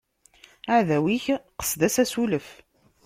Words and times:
Aɛdaw-ik, 0.73 1.25
qsed-as 1.59 1.95
asulef. 2.03 2.47